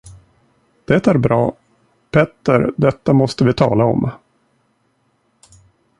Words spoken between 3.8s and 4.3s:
om!